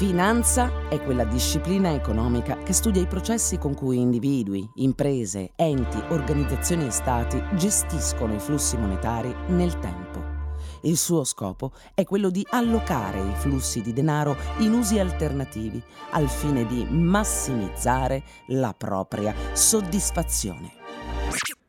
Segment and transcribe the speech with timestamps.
[0.00, 6.86] Finanza è quella disciplina economica che studia i processi con cui individui, imprese, enti, organizzazioni
[6.86, 10.24] e stati gestiscono i flussi monetari nel tempo.
[10.84, 16.30] Il suo scopo è quello di allocare i flussi di denaro in usi alternativi al
[16.30, 20.72] fine di massimizzare la propria soddisfazione.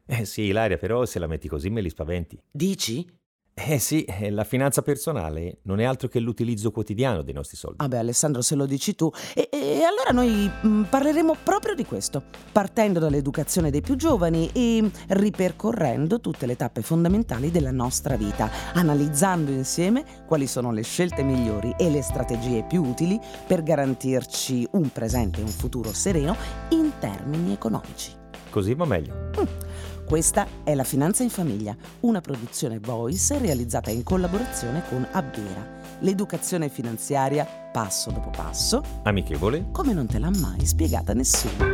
[0.05, 2.41] Eh sì, Ilaria, però se la metti così me li spaventi.
[2.50, 3.05] Dici?
[3.54, 7.77] Eh sì, eh, la finanza personale non è altro che l'utilizzo quotidiano dei nostri soldi.
[7.79, 9.11] Vabbè Alessandro, se lo dici tu.
[9.36, 14.89] E, e allora noi mh, parleremo proprio di questo, partendo dall'educazione dei più giovani e
[15.10, 21.75] ripercorrendo tutte le tappe fondamentali della nostra vita, analizzando insieme quali sono le scelte migliori
[21.77, 26.36] e le strategie più utili per garantirci un presente e un futuro sereno
[26.69, 28.11] in termini economici.
[28.49, 29.29] Così va meglio.
[29.39, 29.71] Mm.
[30.11, 35.66] Questa è La Finanza in Famiglia, una produzione Voice realizzata in collaborazione con Abbera,
[35.99, 41.66] l'educazione finanziaria passo dopo passo, amichevole, come non te l'ha mai spiegata nessuno.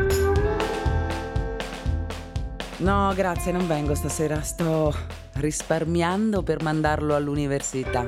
[2.78, 4.94] No, grazie, non vengo stasera, sto
[5.33, 8.06] risparmiando per mandarlo all'università.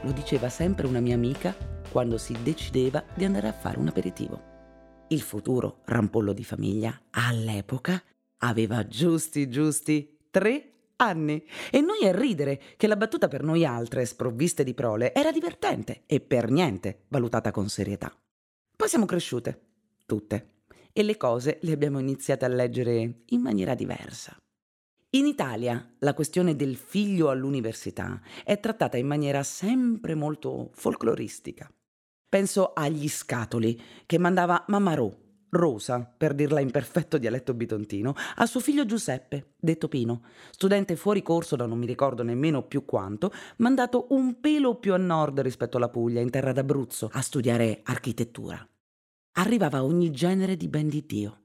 [0.00, 1.54] Lo diceva sempre una mia amica
[1.90, 4.50] quando si decideva di andare a fare un aperitivo.
[5.08, 8.02] Il futuro rampollo di famiglia all'epoca
[8.44, 14.04] aveva giusti giusti tre anni e noi a ridere che la battuta per noi altre
[14.04, 18.14] sprovviste di prole era divertente e per niente valutata con serietà.
[18.76, 19.60] Poi siamo cresciute,
[20.06, 20.50] tutte,
[20.92, 24.36] e le cose le abbiamo iniziate a leggere in maniera diversa.
[25.14, 31.70] In Italia la questione del figlio all'università è trattata in maniera sempre molto folcloristica.
[32.28, 35.22] Penso agli scatoli che mandava Mamma Ro
[35.54, 41.22] Rosa, per dirla in perfetto dialetto bitontino, a suo figlio Giuseppe, detto Pino, studente fuori
[41.22, 45.76] corso da non mi ricordo nemmeno più quanto, mandato un pelo più a nord rispetto
[45.76, 48.66] alla Puglia, in terra d'Abruzzo, a studiare architettura.
[49.32, 51.41] Arrivava ogni genere di ben di Dio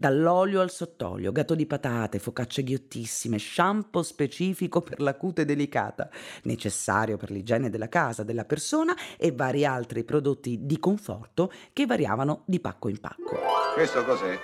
[0.00, 6.08] dall'olio al sottolio, gatto di patate, focacce ghiottissime, shampoo specifico per la cute delicata,
[6.44, 12.44] necessario per l'igiene della casa, della persona e vari altri prodotti di conforto che variavano
[12.46, 13.36] di pacco in pacco.
[13.74, 14.38] Questo cos'è?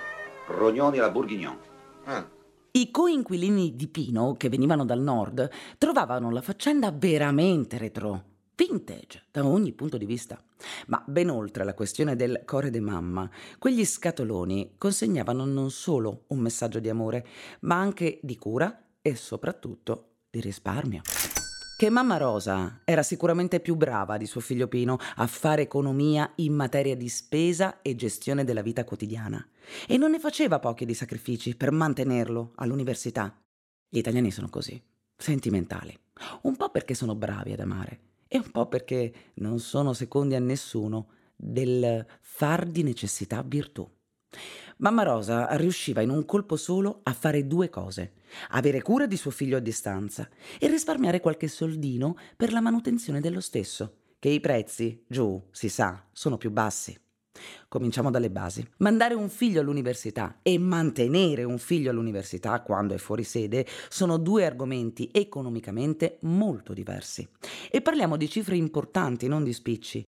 [0.49, 1.59] Rognoni alla Bourguignon.
[2.05, 2.28] Ah.
[2.72, 9.47] I coinquilini di Pino, che venivano dal nord, trovavano la faccenda veramente retro vintage da
[9.47, 10.43] ogni punto di vista.
[10.87, 16.39] Ma ben oltre la questione del core de mamma, quegli scatoloni consegnavano non solo un
[16.39, 17.27] messaggio di amore,
[17.61, 21.03] ma anche di cura e soprattutto di risparmio.
[21.77, 26.55] Che mamma Rosa era sicuramente più brava di suo figlio Pino a fare economia in
[26.55, 29.47] materia di spesa e gestione della vita quotidiana
[29.87, 33.39] e non ne faceva pochi di sacrifici per mantenerlo all'università.
[33.91, 34.83] Gli italiani sono così,
[35.15, 35.95] sentimentali,
[36.43, 40.41] un po' perché sono bravi ad amare e un po' perché non sono secondi a
[40.41, 43.88] nessuno del far di necessità virtù.
[44.78, 48.15] Mamma Rosa riusciva in un colpo solo a fare due cose,
[48.50, 50.28] avere cura di suo figlio a distanza
[50.59, 56.06] e risparmiare qualche soldino per la manutenzione dello stesso, che i prezzi, giù, si sa,
[56.12, 56.98] sono più bassi.
[57.69, 58.67] Cominciamo dalle basi.
[58.79, 64.45] Mandare un figlio all'università e mantenere un figlio all'università quando è fuori sede sono due
[64.45, 67.27] argomenti economicamente molto diversi.
[67.71, 70.05] E parliamo di cifre importanti, non di spicci.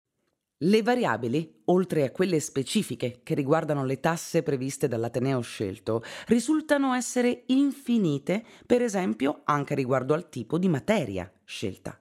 [0.59, 7.43] Le variabili, oltre a quelle specifiche che riguardano le tasse previste dall'Ateneo scelto, risultano essere
[7.47, 11.99] infinite, per esempio anche riguardo al tipo di materia scelta.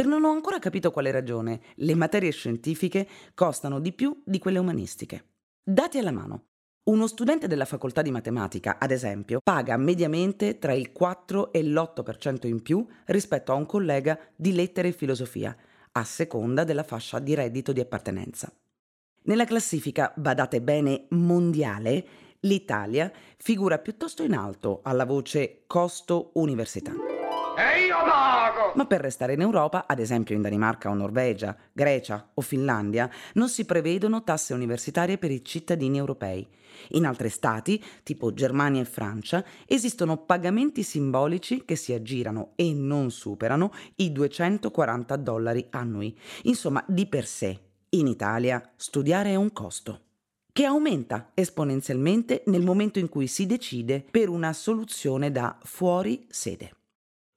[0.00, 4.58] Per non ho ancora capito quale ragione, le materie scientifiche costano di più di quelle
[4.58, 5.24] umanistiche.
[5.62, 6.44] Dati alla mano.
[6.84, 12.46] Uno studente della facoltà di matematica, ad esempio, paga mediamente tra il 4 e l'8%
[12.46, 15.54] in più rispetto a un collega di lettere e filosofia,
[15.92, 18.50] a seconda della fascia di reddito di appartenenza.
[19.24, 22.06] Nella classifica, badate bene, mondiale,
[22.40, 27.09] l'Italia figura piuttosto in alto alla voce costo università.
[27.60, 28.72] E io pago!
[28.74, 33.50] Ma per restare in Europa, ad esempio in Danimarca o Norvegia, Grecia o Finlandia, non
[33.50, 36.46] si prevedono tasse universitarie per i cittadini europei.
[36.92, 43.10] In altri stati, tipo Germania e Francia, esistono pagamenti simbolici che si aggirano e non
[43.10, 46.16] superano i 240 dollari annui.
[46.44, 47.58] Insomma, di per sé,
[47.90, 50.00] in Italia, studiare è un costo
[50.52, 56.72] che aumenta esponenzialmente nel momento in cui si decide per una soluzione da fuori sede.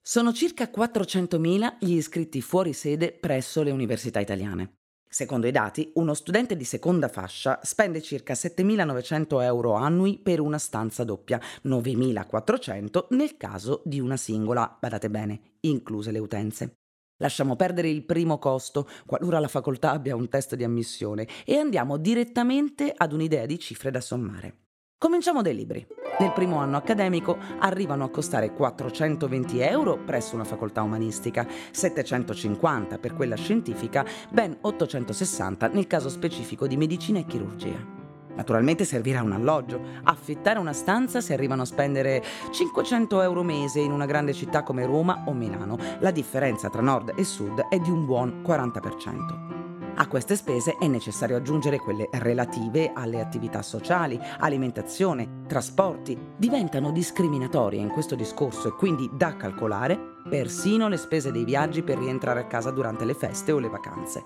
[0.06, 4.74] Sono circa 400.000 gli iscritti fuori sede presso le università italiane.
[5.08, 10.58] Secondo i dati, uno studente di seconda fascia spende circa 7.900 euro annui per una
[10.58, 16.80] stanza doppia, 9.400 nel caso di una singola, badate bene, incluse le utenze.
[17.22, 21.96] Lasciamo perdere il primo costo, qualora la facoltà abbia un test di ammissione, e andiamo
[21.96, 24.58] direttamente ad un'idea di cifre da sommare.
[25.04, 25.86] Cominciamo dai libri.
[26.20, 33.14] Nel primo anno accademico arrivano a costare 420 euro presso una facoltà umanistica, 750 per
[33.14, 37.86] quella scientifica, ben 860 nel caso specifico di medicina e chirurgia.
[38.34, 39.82] Naturalmente servirà un alloggio.
[40.04, 44.86] Affittare una stanza si arrivano a spendere 500 euro mese in una grande città come
[44.86, 45.78] Roma o Milano.
[46.00, 49.63] La differenza tra nord e sud è di un buon 40%.
[49.96, 56.18] A queste spese è necessario aggiungere quelle relative alle attività sociali, alimentazione, trasporti.
[56.36, 62.00] Diventano discriminatorie in questo discorso e quindi da calcolare persino le spese dei viaggi per
[62.00, 64.24] rientrare a casa durante le feste o le vacanze.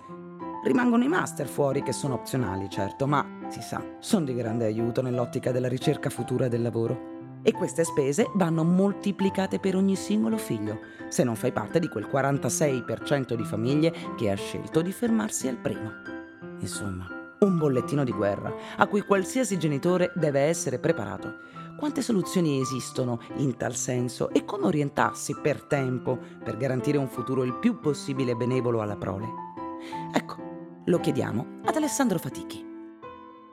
[0.64, 5.02] Rimangono i master fuori che sono opzionali, certo, ma si sa, sono di grande aiuto
[5.02, 7.17] nell'ottica della ricerca futura del lavoro.
[7.42, 12.08] E queste spese vanno moltiplicate per ogni singolo figlio, se non fai parte di quel
[12.12, 15.92] 46% di famiglie che ha scelto di fermarsi al primo.
[16.60, 17.08] Insomma,
[17.40, 21.40] un bollettino di guerra a cui qualsiasi genitore deve essere preparato.
[21.78, 27.44] Quante soluzioni esistono in tal senso e come orientarsi per tempo per garantire un futuro
[27.44, 29.28] il più possibile benevolo alla prole?
[30.12, 30.38] Ecco,
[30.86, 32.67] lo chiediamo ad Alessandro Fatichi.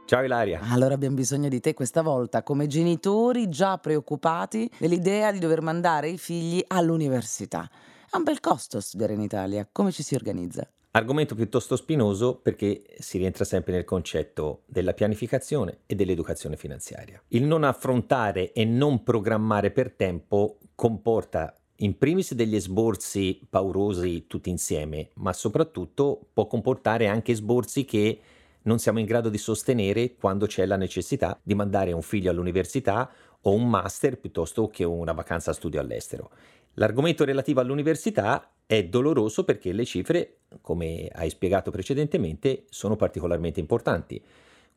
[0.06, 0.61] Ciao Ilaria.
[0.71, 6.11] Allora abbiamo bisogno di te questa volta come genitori già preoccupati dell'idea di dover mandare
[6.11, 7.71] i figli all'università.
[8.11, 10.69] È un bel costo studiare in Italia, come ci si organizza?
[10.91, 17.21] Argomento piuttosto spinoso perché si rientra sempre nel concetto della pianificazione e dell'educazione finanziaria.
[17.29, 24.50] Il non affrontare e non programmare per tempo comporta in primis degli sborsi paurosi tutti
[24.50, 28.21] insieme, ma soprattutto può comportare anche sborsi che
[28.64, 33.11] non siamo in grado di sostenere quando c'è la necessità di mandare un figlio all'università
[33.43, 36.31] o un master piuttosto che una vacanza studio all'estero.
[36.75, 44.22] L'argomento relativo all'università è doloroso perché le cifre, come hai spiegato precedentemente, sono particolarmente importanti.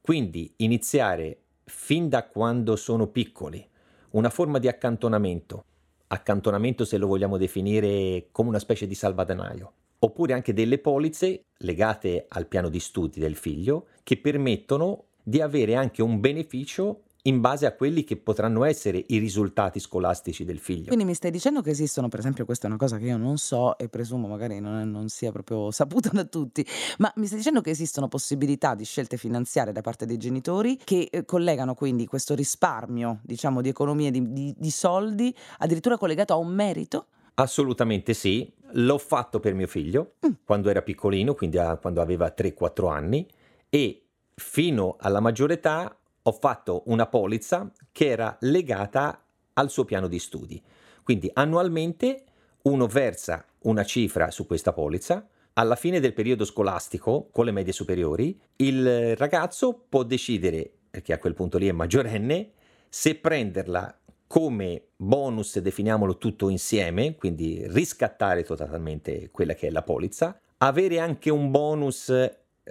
[0.01, 3.65] Quindi iniziare fin da quando sono piccoli
[4.11, 5.63] una forma di accantonamento,
[6.07, 12.25] accantonamento se lo vogliamo definire come una specie di salvadanaio, oppure anche delle polizze legate
[12.27, 17.65] al piano di studi del figlio che permettono di avere anche un beneficio in base
[17.65, 20.87] a quelli che potranno essere i risultati scolastici del figlio.
[20.87, 23.37] Quindi mi stai dicendo che esistono, per esempio, questa è una cosa che io non
[23.37, 26.65] so e presumo magari non, non sia proprio saputa da tutti,
[26.99, 31.09] ma mi stai dicendo che esistono possibilità di scelte finanziarie da parte dei genitori che
[31.11, 36.37] eh, collegano quindi questo risparmio, diciamo, di economia di, di, di soldi addirittura collegato a
[36.37, 37.07] un merito?
[37.39, 40.31] Assolutamente sì, l'ho fatto per mio figlio mm.
[40.43, 43.27] quando era piccolino, quindi a, quando aveva 3-4 anni
[43.69, 49.23] e fino alla maggiore età ho fatto una polizza che era legata
[49.53, 50.61] al suo piano di studi.
[51.03, 52.23] Quindi annualmente
[52.63, 57.71] uno versa una cifra su questa polizza, alla fine del periodo scolastico, con le medie
[57.71, 62.51] superiori, il ragazzo può decidere, perché a quel punto lì è maggiorenne,
[62.89, 70.39] se prenderla come bonus, definiamolo tutto insieme, quindi riscattare totalmente quella che è la polizza,
[70.57, 72.11] avere anche un bonus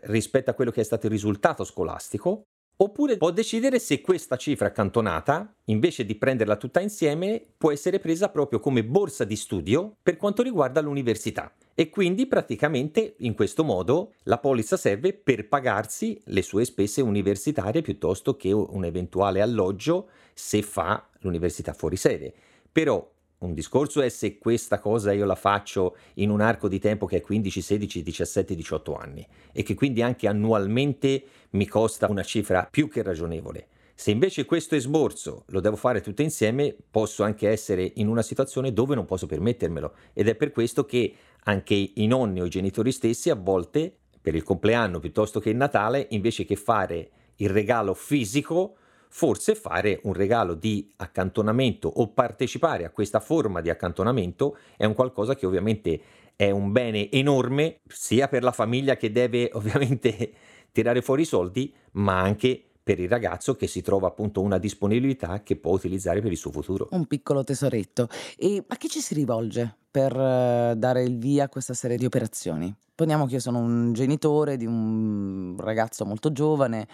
[0.04, 2.42] rispetto a quello che è stato il risultato scolastico,
[2.78, 8.28] oppure può decidere se questa cifra accantonata, invece di prenderla tutta insieme, può essere presa
[8.28, 11.52] proprio come borsa di studio per quanto riguarda l'università.
[11.78, 17.82] E quindi praticamente in questo modo la polizza serve per pagarsi le sue spese universitarie
[17.82, 22.34] piuttosto che un eventuale alloggio se fa l'università fuori sede.
[22.70, 27.06] Però un discorso è se questa cosa io la faccio in un arco di tempo
[27.06, 32.22] che è 15, 16, 17, 18 anni e che quindi anche annualmente mi costa una
[32.22, 33.68] cifra più che ragionevole.
[33.94, 38.74] Se invece questo esborso lo devo fare tutto insieme, posso anche essere in una situazione
[38.74, 41.14] dove non posso permettermelo ed è per questo che
[41.44, 45.56] anche i nonni o i genitori stessi a volte per il compleanno piuttosto che il
[45.56, 48.76] Natale, invece che fare il regalo fisico,
[49.08, 54.94] forse fare un regalo di accantonamento o partecipare a questa forma di accantonamento è un
[54.94, 56.00] qualcosa che ovviamente
[56.36, 60.32] è un bene enorme sia per la famiglia che deve ovviamente
[60.70, 65.42] tirare fuori i soldi, ma anche per il ragazzo che si trova appunto una disponibilità
[65.42, 66.86] che può utilizzare per il suo futuro.
[66.90, 68.08] Un piccolo tesoretto.
[68.36, 72.04] E a chi ci si rivolge per eh, dare il via a questa serie di
[72.04, 72.72] operazioni?
[72.94, 76.86] Poniamo che io sono un genitore di un ragazzo molto giovane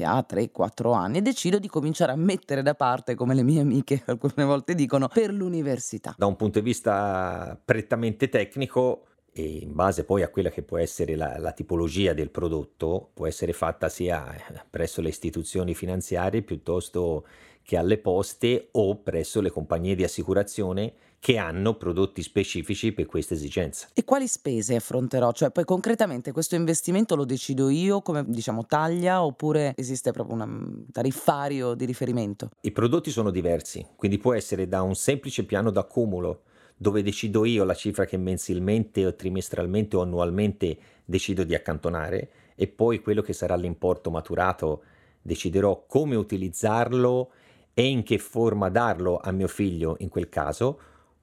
[0.00, 3.60] che ha 3-4 anni e decido di cominciare a mettere da parte, come le mie
[3.60, 6.14] amiche alcune volte dicono, per l'università.
[6.16, 10.78] Da un punto di vista prettamente tecnico, e in base poi a quella che può
[10.78, 14.34] essere la, la, tipologia del prodotto, può essere fatta sia
[14.68, 17.26] presso le istituzioni finanziarie piuttosto
[17.62, 23.34] che alle poste o presso le compagnie di assicurazione che hanno prodotti specifici per questa
[23.34, 23.88] esigenza.
[23.92, 25.32] E quali spese affronterò?
[25.32, 30.86] Cioè, poi concretamente questo investimento lo decido io come diciamo taglia oppure esiste proprio un
[30.90, 32.48] tariffario di riferimento?
[32.62, 37.64] I prodotti sono diversi, quindi può essere da un semplice piano d'accumulo dove decido io
[37.64, 43.34] la cifra che mensilmente o trimestralmente o annualmente decido di accantonare e poi quello che
[43.34, 44.84] sarà l'importo maturato
[45.20, 47.32] deciderò come utilizzarlo
[47.74, 50.80] e in che forma darlo a mio figlio in quel caso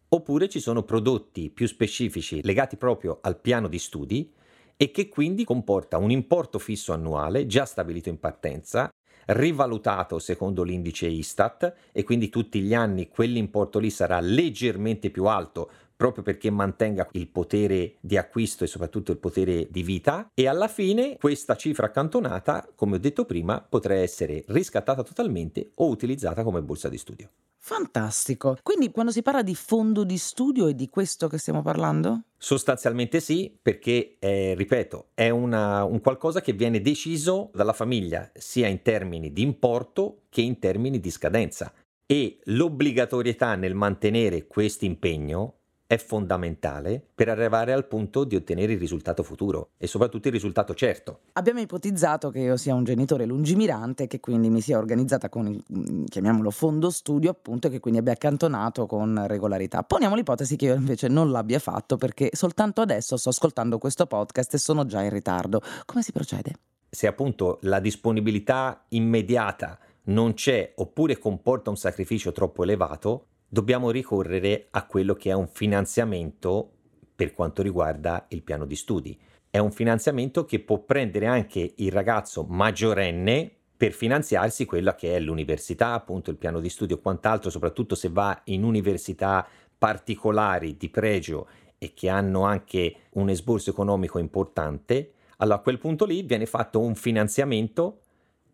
[0.09, 4.31] Oppure ci sono prodotti più specifici legati proprio al piano di studi
[4.77, 8.89] e che quindi comporta un importo fisso annuale già stabilito in partenza,
[9.25, 15.69] rivalutato secondo l'indice Istat e quindi tutti gli anni quell'importo lì sarà leggermente più alto
[15.97, 20.67] proprio perché mantenga il potere di acquisto e soprattutto il potere di vita e alla
[20.67, 26.61] fine questa cifra accantonata, come ho detto prima, potrà essere riscattata totalmente o utilizzata come
[26.61, 27.29] borsa di studio.
[27.67, 28.57] Fantastico.
[28.63, 32.21] Quindi quando si parla di fondo di studio è di questo che stiamo parlando?
[32.37, 38.67] Sostanzialmente sì, perché, eh, ripeto, è una, un qualcosa che viene deciso dalla famiglia sia
[38.67, 41.73] in termini di importo che in termini di scadenza.
[42.05, 45.55] E l'obbligatorietà nel mantenere questo impegno
[45.88, 50.74] è fondamentale per arrivare al punto di ottenere il risultato futuro e soprattutto il risultato
[50.74, 51.22] certo.
[51.34, 56.03] Abbiamo ipotizzato che io sia un genitore lungimirante che quindi mi sia organizzata con, mm,
[56.06, 59.84] chiamiamolo fondo studio, appunto, e che quindi abbia accantonato con regolarità.
[59.84, 64.53] Poniamo l'ipotesi che io invece non l'abbia fatto perché soltanto adesso sto ascoltando questo podcast
[64.53, 65.62] e sono già in ritardo.
[65.86, 66.53] Come si procede?
[66.89, 74.67] Se appunto la disponibilità immediata non c'è oppure comporta un sacrificio troppo elevato, dobbiamo ricorrere
[74.71, 76.71] a quello che è un finanziamento
[77.15, 79.17] per quanto riguarda il piano di studi.
[79.49, 85.19] È un finanziamento che può prendere anche il ragazzo maggiorenne per finanziarsi quella che è
[85.19, 90.89] l'università, appunto il piano di studio e quant'altro, soprattutto se va in università particolari di
[90.89, 96.47] pregio e che hanno anche un esborso economico importante, allora a quel punto lì viene
[96.47, 98.01] fatto un finanziamento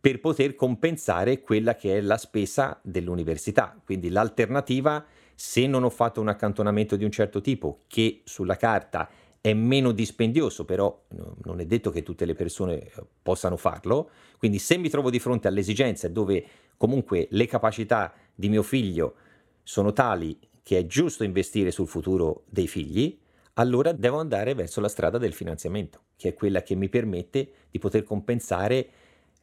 [0.03, 3.79] per poter compensare quella che è la spesa dell'università.
[3.85, 9.09] Quindi l'alternativa, se non ho fatto un accantonamento di un certo tipo, che sulla carta
[9.39, 11.05] è meno dispendioso, però
[11.45, 12.91] non è detto che tutte le persone eh,
[13.21, 16.45] possano farlo, quindi se mi trovo di fronte alle esigenze dove
[16.75, 19.15] comunque le capacità di mio figlio
[19.63, 23.17] sono tali che è giusto investire sul futuro dei figli,
[23.53, 27.79] allora devo andare verso la strada del finanziamento, che è quella che mi permette di
[27.79, 28.89] poter compensare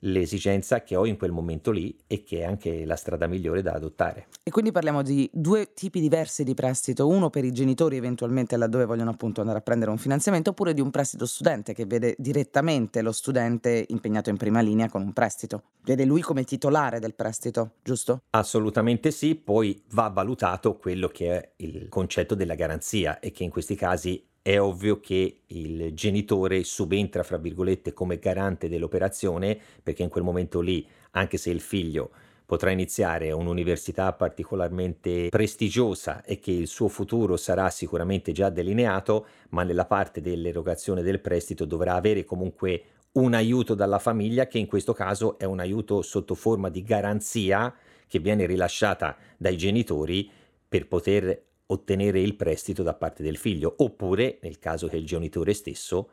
[0.01, 3.73] l'esigenza che ho in quel momento lì e che è anche la strada migliore da
[3.73, 4.29] adottare.
[4.43, 8.85] E quindi parliamo di due tipi diversi di prestito, uno per i genitori eventualmente laddove
[8.85, 13.03] vogliono appunto andare a prendere un finanziamento, oppure di un prestito studente che vede direttamente
[13.03, 15.63] lo studente impegnato in prima linea con un prestito.
[15.83, 18.23] Vede lui come titolare del prestito, giusto?
[18.31, 23.51] Assolutamente sì, poi va valutato quello che è il concetto della garanzia e che in
[23.51, 30.09] questi casi è ovvio che il genitore subentra, fra virgolette, come garante dell'operazione, perché in
[30.09, 32.11] quel momento lì, anche se il figlio
[32.47, 39.63] potrà iniziare un'università particolarmente prestigiosa e che il suo futuro sarà sicuramente già delineato, ma
[39.63, 42.83] nella parte dell'erogazione del prestito dovrà avere comunque
[43.13, 47.73] un aiuto dalla famiglia che in questo caso è un aiuto sotto forma di garanzia
[48.09, 50.29] che viene rilasciata dai genitori
[50.69, 55.55] per poter ottenere il prestito da parte del figlio, oppure nel caso che il genitore
[55.55, 56.11] stesso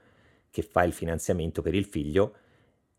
[0.50, 2.34] che fa il finanziamento per il figlio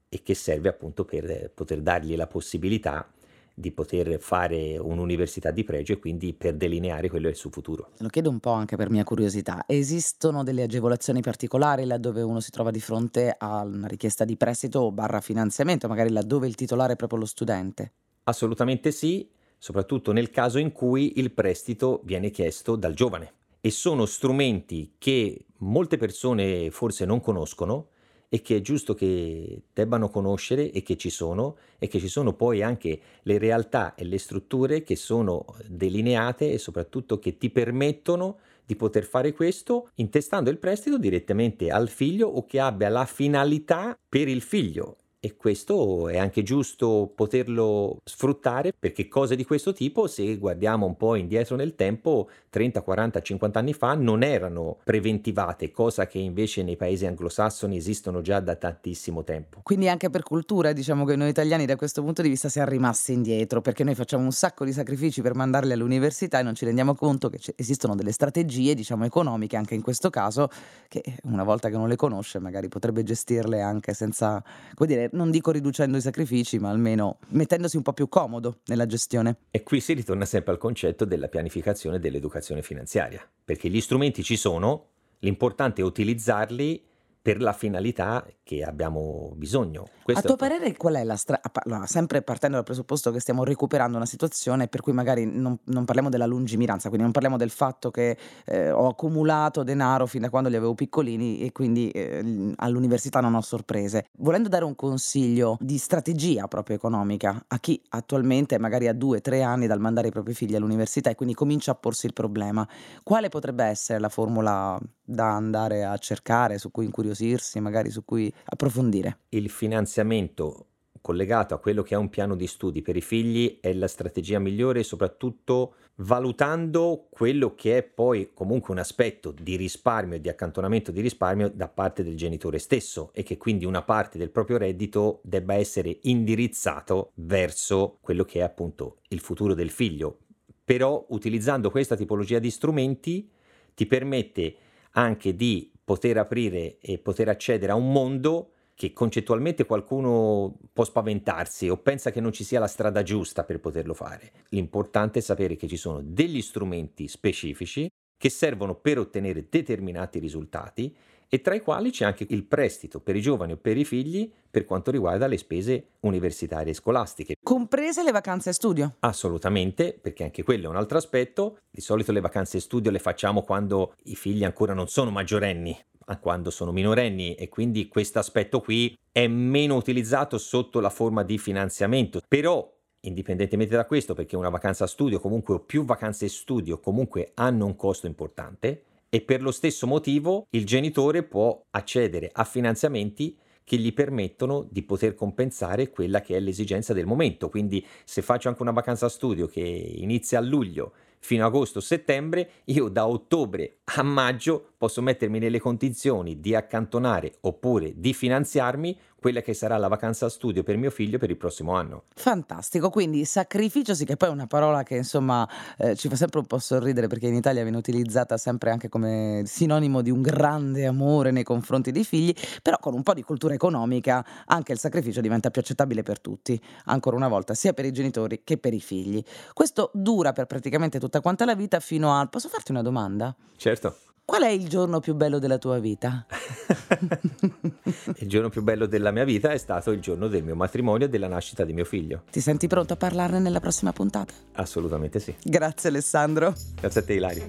[0.09, 3.11] e che serve appunto per poter dargli la possibilità
[3.59, 7.51] di poter fare un'università di pregio e quindi per delineare quello che è il suo
[7.51, 7.91] futuro.
[7.99, 9.65] Lo chiedo un po' anche per mia curiosità.
[9.67, 14.81] Esistono delle agevolazioni particolari laddove uno si trova di fronte a una richiesta di prestito
[14.81, 17.93] o barra finanziamento, magari laddove il titolare è proprio lo studente?
[18.25, 23.33] Assolutamente sì, soprattutto nel caso in cui il prestito viene chiesto dal giovane.
[23.61, 27.89] E sono strumenti che molte persone forse non conoscono
[28.29, 32.35] e che è giusto che debbano conoscere e che ci sono e che ci sono
[32.35, 38.39] poi anche le realtà e le strutture che sono delineate e soprattutto che ti permettono
[38.65, 43.99] di poter fare questo intestando il prestito direttamente al figlio o che abbia la finalità
[44.09, 50.07] per il figlio e questo è anche giusto poterlo sfruttare perché cose di questo tipo,
[50.07, 55.73] se guardiamo un po' indietro nel tempo, 30, 40, 50 anni fa non erano preventivate,
[55.73, 59.61] cosa che invece nei paesi anglosassoni esistono già da tantissimo tempo.
[59.65, 63.13] Quindi anche per cultura diciamo che noi italiani da questo punto di vista siamo rimasti
[63.13, 66.95] indietro perché noi facciamo un sacco di sacrifici per mandarli all'università e non ci rendiamo
[66.95, 70.49] conto che esistono delle strategie diciamo economiche anche in questo caso
[70.87, 74.43] che una volta che non le conosce magari potrebbe gestirle anche senza,
[74.75, 78.87] come dire, non dico riducendo i sacrifici, ma almeno mettendosi un po' più comodo nella
[78.87, 79.37] gestione.
[79.51, 84.37] E qui si ritorna sempre al concetto della pianificazione dell'educazione finanziaria, perché gli strumenti ci
[84.37, 84.87] sono,
[85.19, 86.83] l'importante è utilizzarli
[87.29, 89.85] per la finalità che abbiamo bisogno.
[90.03, 91.43] Questo a tuo parere qual è la strada?
[91.65, 95.85] Allora, sempre partendo dal presupposto che stiamo recuperando una situazione per cui magari non, non
[95.85, 98.17] parliamo della lungimiranza, quindi non parliamo del fatto che
[98.47, 103.35] eh, ho accumulato denaro fin da quando li avevo piccolini e quindi eh, all'università non
[103.35, 104.07] ho sorprese.
[104.17, 109.43] Volendo dare un consiglio di strategia proprio economica a chi attualmente magari ha due, tre
[109.43, 112.67] anni dal mandare i propri figli all'università e quindi comincia a porsi il problema,
[113.03, 116.87] quale potrebbe essere la formula da andare a cercare, su cui
[117.19, 119.19] incuriosirsi, magari su cui approfondire?
[119.31, 120.67] Il finanziamento
[121.01, 124.39] collegato a quello che è un piano di studi per i figli è la strategia
[124.39, 130.93] migliore, soprattutto valutando quello che è poi comunque un aspetto di risparmio e di accantonamento
[130.93, 135.21] di risparmio da parte del genitore stesso e che quindi una parte del proprio reddito
[135.23, 140.19] debba essere indirizzato verso quello che è appunto il futuro del figlio.
[140.65, 143.31] Però utilizzando questa tipologia di strumenti
[143.75, 144.57] ti permette
[144.93, 151.71] anche di poter aprire e poter accedere a un mondo che concettualmente qualcuno può spaventarsi
[151.71, 154.33] o pensa che non ci sia la strada giusta per poterlo fare.
[154.51, 160.95] L'importante è sapere che ci sono degli strumenti specifici che servono per ottenere determinati risultati
[161.29, 164.31] e tra i quali c'è anche il prestito per i giovani o per i figli
[164.51, 167.35] per quanto riguarda le spese universitarie e scolastiche.
[167.43, 168.97] Comprese le vacanze studio?
[169.01, 171.59] Assolutamente, perché anche quello è un altro aspetto.
[171.71, 176.19] Di solito le vacanze studio le facciamo quando i figli ancora non sono maggiorenni, a
[176.19, 181.39] quando sono minorenni e quindi questo aspetto qui è meno utilizzato sotto la forma di
[181.39, 182.21] finanziamento.
[182.27, 187.65] Però indipendentemente da questo, perché una vacanza studio comunque o più vacanze studio comunque hanno
[187.67, 193.77] un costo importante, e per lo stesso motivo il genitore può accedere a finanziamenti che
[193.77, 197.51] gli permettono di poter compensare quella che è l'esigenza del momento.
[197.51, 202.89] Quindi se faccio anche una vacanza studio che inizia a luglio fino a agosto-settembre, io
[202.89, 209.53] da ottobre a maggio posso mettermi nelle condizioni di accantonare oppure di finanziarmi quella che
[209.53, 212.05] sarà la vacanza studio per mio figlio per il prossimo anno.
[212.15, 216.39] Fantastico, quindi sacrificio sì che poi è una parola che insomma eh, ci fa sempre
[216.39, 220.87] un po' sorridere perché in Italia viene utilizzata sempre anche come sinonimo di un grande
[220.87, 225.21] amore nei confronti dei figli, però con un po' di cultura economica anche il sacrificio
[225.21, 228.81] diventa più accettabile per tutti, ancora una volta, sia per i genitori che per i
[228.81, 229.21] figli.
[229.53, 232.29] Questo dura per praticamente tutta quanta la vita fino al...
[232.29, 233.35] Posso farti una domanda?
[233.57, 233.97] Certo.
[234.27, 236.27] Qual è il giorno più bello della tua vita?
[238.19, 241.09] il giorno più bello della mia vita è stato il giorno del mio matrimonio e
[241.09, 242.25] della nascita di mio figlio.
[242.31, 244.35] Ti senti pronto a parlarne nella prossima puntata?
[244.53, 245.35] Assolutamente sì.
[245.43, 246.53] Grazie Alessandro.
[246.75, 247.49] Grazie a te Ilaria.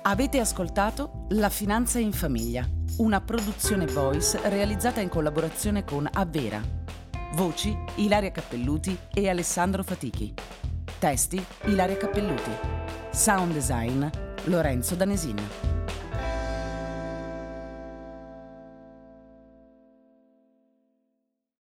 [0.00, 6.77] Avete ascoltato La Finanza in Famiglia, una produzione voice realizzata in collaborazione con Avvera.
[7.38, 10.34] Voci Ilaria Cappelluti e Alessandro Fatichi.
[10.98, 12.50] Testi Ilaria Cappelluti.
[13.12, 14.04] Sound design
[14.46, 15.77] Lorenzo Danesin.